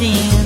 [0.00, 0.39] skin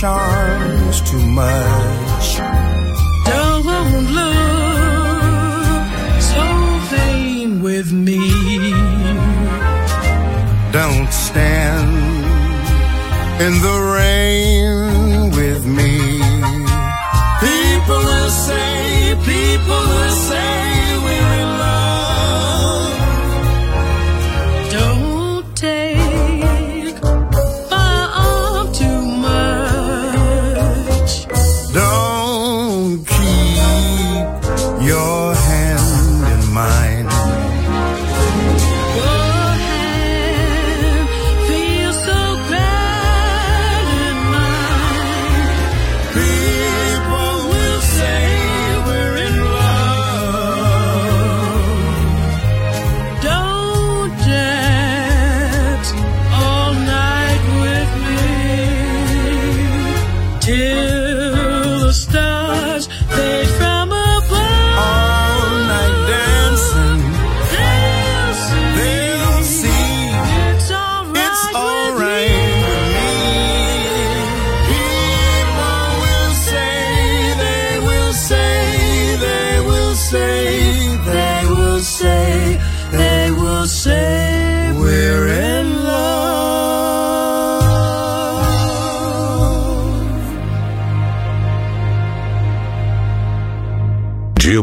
[0.00, 2.38] charms too much.
[3.26, 5.92] Don't look
[6.32, 6.44] so
[6.94, 8.18] vain with me.
[10.72, 11.90] Don't stand
[13.44, 13.79] in the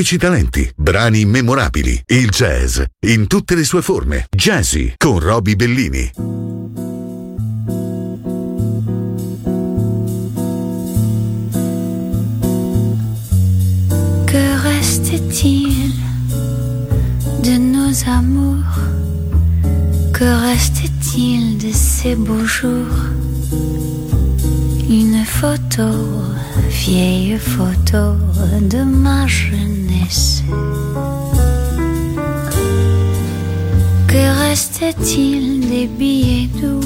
[0.00, 4.24] Autentici talenti, brani memorabili, il jazz in tutte le sue forme.
[4.34, 6.10] Jazzy con Roby Bellini.
[14.24, 15.92] Que reste-t-il
[17.42, 18.78] de nos amours
[20.12, 23.10] Que reste-t-il de ces beaux jours
[24.88, 25.90] Une photo,
[26.70, 28.16] vieille photo
[28.62, 29.69] de ma jeunesse.
[34.40, 36.80] Que reste-t-il des billets doux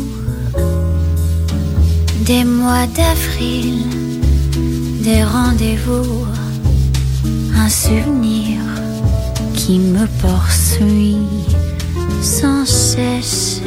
[2.27, 3.85] Des mois d'avril,
[5.01, 6.27] des rendez-vous
[7.57, 8.61] un souvenir
[9.55, 11.29] qui me poursuit
[12.21, 13.63] sans cesse.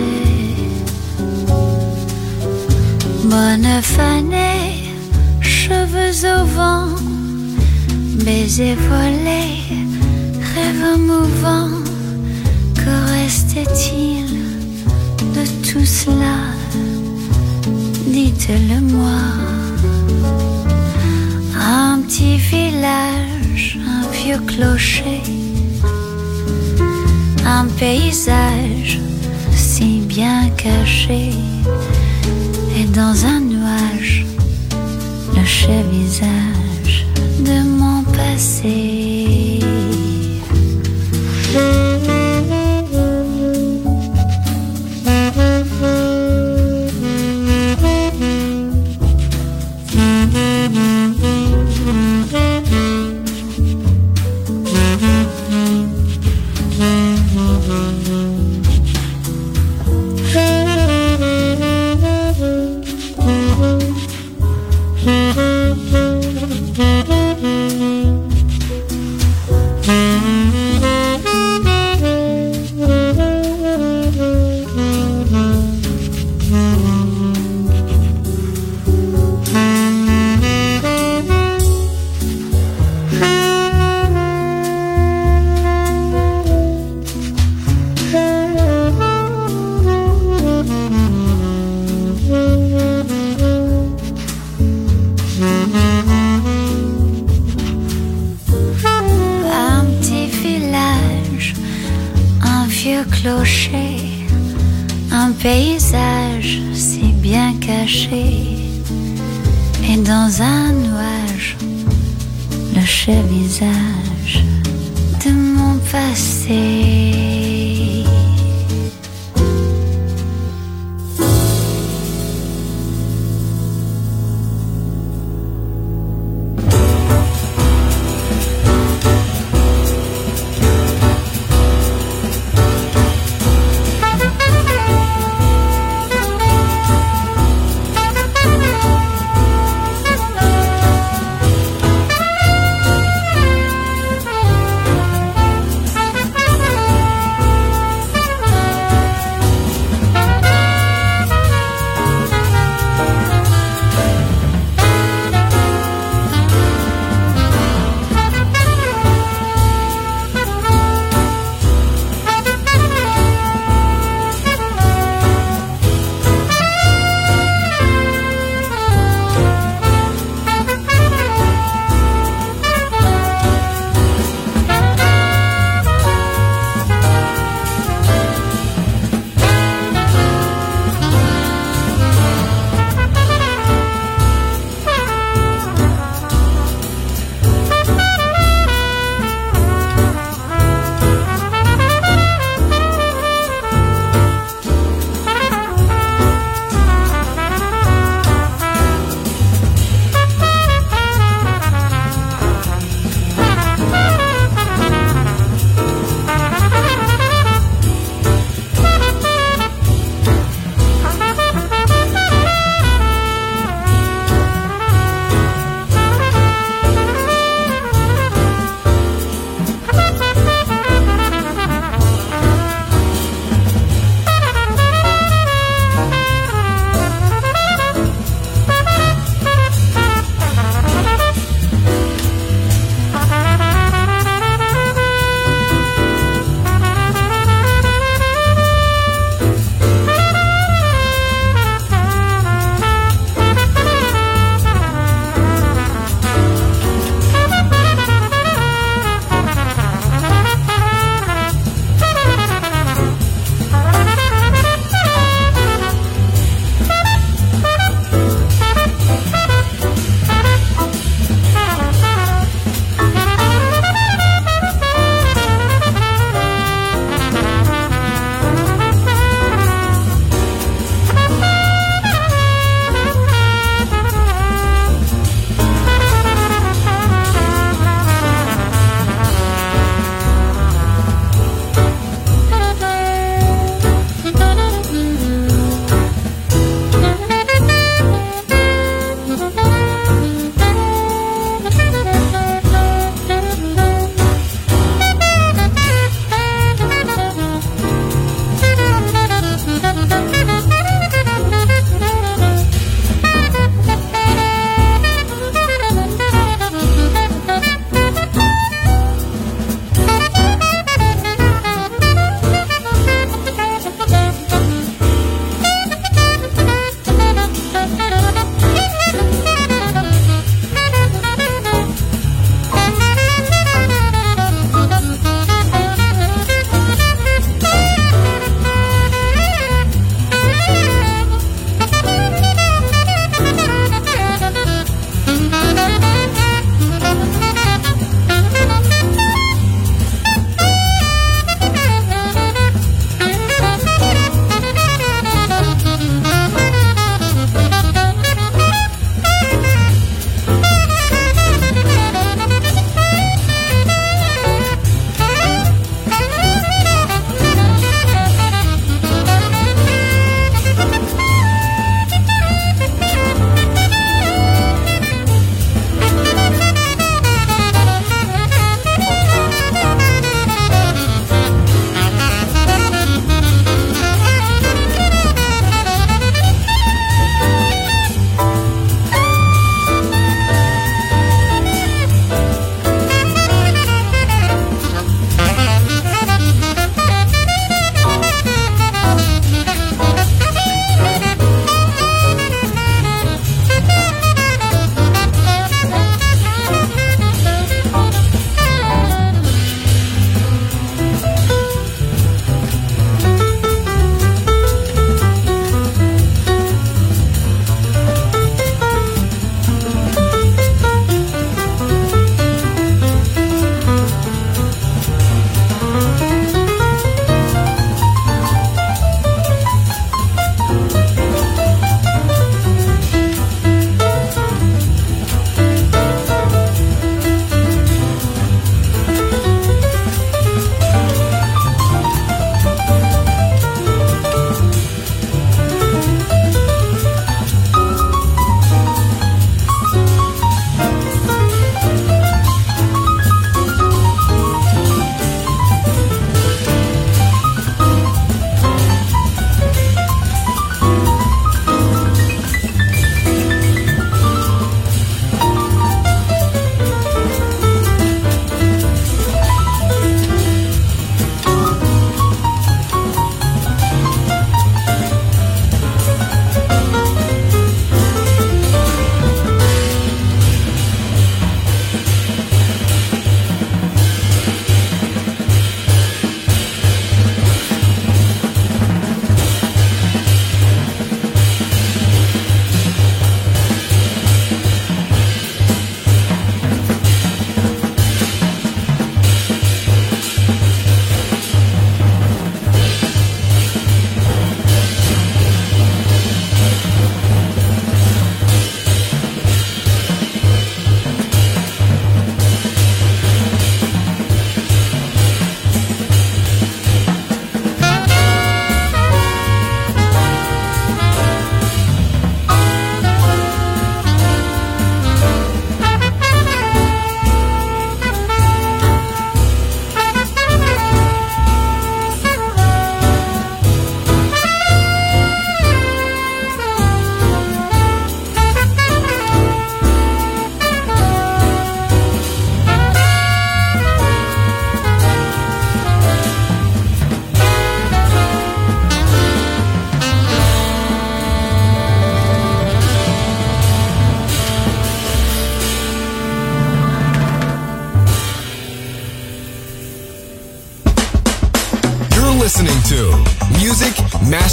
[3.23, 4.91] Bonne fanée,
[5.39, 6.89] cheveux au vent,
[8.25, 9.66] baiser volé,
[18.47, 19.19] Dites-le-moi.
[21.59, 25.21] Un petit village, un vieux clocher,
[27.45, 28.99] un paysage
[29.53, 31.31] si bien caché,
[32.77, 33.46] et dans un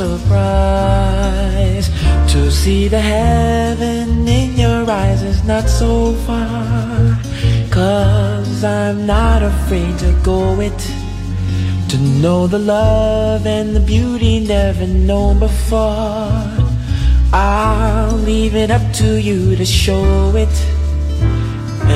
[0.00, 1.86] Surprise.
[2.32, 7.18] To see the heaven in your eyes is not so far,
[7.70, 10.80] cause I'm not afraid to go it.
[11.90, 16.32] To know the love and the beauty never known before.
[17.32, 20.56] I'll leave it up to you to show it.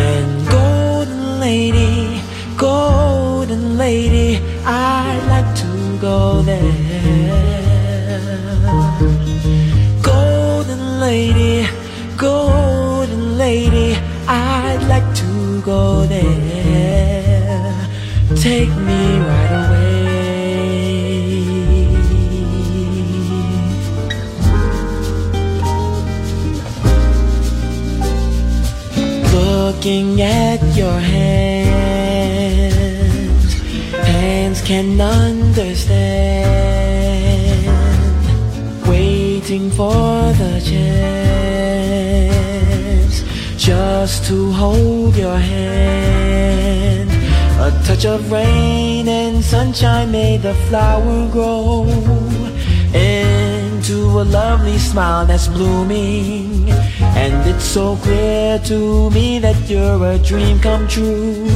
[0.07, 2.21] And golden lady,
[2.57, 4.29] golden lady,
[4.67, 7.54] I'd like to go there.
[11.05, 11.69] Lady,
[12.17, 13.95] golden lady,
[14.27, 17.75] I'd like to go there.
[18.37, 19.93] Take me right away.
[29.33, 31.95] Looking at your hands,
[33.93, 36.54] hands can understand.
[39.45, 41.53] Waiting for the chance
[43.63, 47.11] just to hold your hand.
[47.61, 51.85] A touch of rain and sunshine made the flower grow
[52.95, 56.71] into a lovely smile that's blooming.
[57.01, 61.51] And it's so clear to me that you're a dream come true.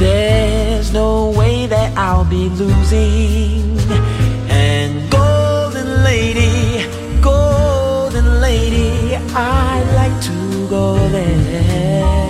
[0.00, 3.78] There's no way that I'll be losing.
[4.50, 6.59] And golden lady,
[9.32, 12.29] I'd like to go there.